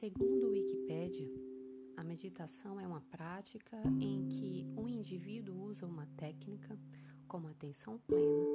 Segundo 0.00 0.46
o 0.46 0.52
Wikipedia, 0.52 1.30
a 1.94 2.02
meditação 2.02 2.80
é 2.80 2.86
uma 2.86 3.02
prática 3.02 3.76
em 4.00 4.26
que 4.28 4.66
um 4.74 4.88
indivíduo 4.88 5.54
usa 5.64 5.84
uma 5.84 6.06
técnica 6.16 6.80
como 7.28 7.48
atenção 7.48 7.98
plena 8.06 8.46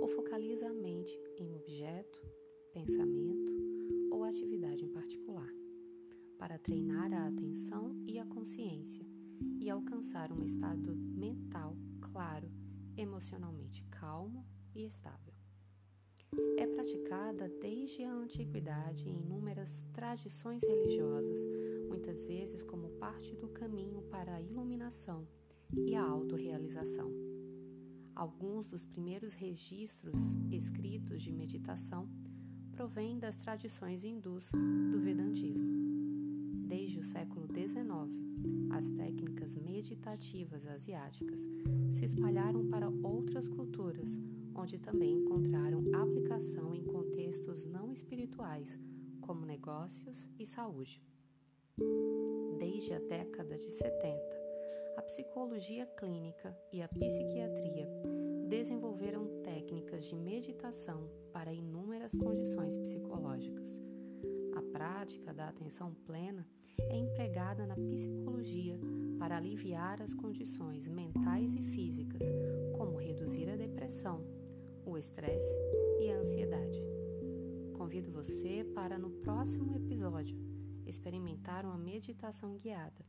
ou 0.00 0.06
focaliza 0.06 0.68
a 0.68 0.72
mente 0.72 1.10
em 1.36 1.48
um 1.48 1.56
objeto, 1.56 2.22
pensamento 2.72 3.52
ou 4.12 4.22
atividade 4.22 4.84
em 4.84 4.92
particular, 4.92 5.50
para 6.38 6.60
treinar 6.60 7.12
a 7.12 7.26
atenção 7.26 8.00
e 8.06 8.20
a 8.20 8.26
consciência 8.26 9.04
e 9.58 9.68
alcançar 9.68 10.30
um 10.30 10.44
estado 10.44 10.94
mental 10.94 11.76
claro, 12.02 12.48
emocionalmente 12.96 13.82
calmo 13.90 14.46
e 14.72 14.86
estável. 14.86 15.34
É 16.56 16.66
praticada 16.66 17.48
desde 17.60 18.04
a 18.04 18.12
antiguidade 18.12 19.08
em 19.08 19.20
inúmeras 19.20 19.84
tradições 19.92 20.62
religiosas, 20.62 21.38
muitas 21.88 22.24
vezes 22.24 22.62
como 22.62 22.90
parte 22.90 23.34
do 23.36 23.48
caminho 23.48 24.02
para 24.10 24.34
a 24.34 24.40
iluminação 24.40 25.26
e 25.86 25.94
a 25.94 26.02
autorrealização. 26.02 27.10
Alguns 28.14 28.68
dos 28.68 28.84
primeiros 28.84 29.34
registros 29.34 30.18
escritos 30.50 31.22
de 31.22 31.32
meditação 31.32 32.08
provêm 32.72 33.18
das 33.18 33.36
tradições 33.36 34.04
hindus 34.04 34.50
do 34.52 35.00
Vedantismo. 35.00 35.84
Desde 36.64 36.98
o 36.98 37.04
século 37.04 37.46
XIX, 37.46 38.24
as 38.70 38.90
técnicas 38.90 39.54
meditativas 39.54 40.66
asiáticas 40.66 41.48
se 41.90 42.04
espalharam 42.04 42.66
para 42.68 42.88
outras 42.88 43.46
culturas, 43.46 44.18
onde 44.54 44.78
também 44.78 45.18
encontraram 45.18 45.84
aplicação 45.94 46.74
em 46.74 46.82
contextos 46.84 47.66
não 47.66 47.92
espirituais, 47.92 48.78
como 49.20 49.44
negócios 49.44 50.28
e 50.38 50.46
saúde. 50.46 51.02
Desde 52.58 52.94
a 52.94 52.98
década 52.98 53.56
de 53.56 53.70
70, 53.70 54.44
a 54.96 55.02
psicologia 55.02 55.86
clínica 55.86 56.56
e 56.72 56.80
a 56.80 56.88
psiquiatria 56.88 57.88
desenvolveram 58.48 59.42
técnicas 59.42 60.04
de 60.04 60.16
meditação 60.16 61.10
para 61.32 61.52
inúmeras 61.52 62.14
condições 62.14 62.76
psicológicas. 62.78 63.83
Prática 65.04 65.34
da 65.34 65.50
atenção 65.50 65.92
plena 66.06 66.48
é 66.78 66.96
empregada 66.96 67.66
na 67.66 67.76
psicologia 67.76 68.80
para 69.18 69.36
aliviar 69.36 70.00
as 70.00 70.14
condições 70.14 70.88
mentais 70.88 71.54
e 71.54 71.62
físicas, 71.62 72.22
como 72.74 72.96
reduzir 72.96 73.50
a 73.50 73.54
depressão, 73.54 74.24
o 74.82 74.96
estresse 74.96 75.54
e 76.00 76.10
a 76.10 76.16
ansiedade. 76.16 76.82
Convido 77.74 78.10
você 78.10 78.64
para 78.74 78.96
no 78.96 79.10
próximo 79.10 79.76
episódio 79.76 80.38
experimentar 80.86 81.66
uma 81.66 81.76
meditação 81.76 82.56
guiada. 82.56 83.04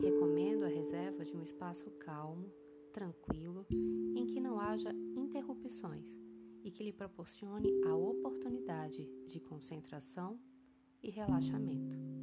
Recomendo 0.00 0.62
a 0.62 0.68
reserva 0.68 1.24
de 1.24 1.36
um 1.36 1.42
espaço 1.42 1.90
calmo, 1.98 2.48
tranquilo, 2.92 3.66
em 4.14 4.24
que 4.24 4.38
não 4.38 4.60
haja 4.60 4.92
interrupções 5.16 6.16
e 6.62 6.70
que 6.70 6.84
lhe 6.84 6.92
proporcione 6.92 7.72
a 7.88 7.96
oportunidade 7.96 9.04
de 9.26 9.40
concentração 9.40 10.38
e 11.04 11.10
relaxamento. 11.10 12.13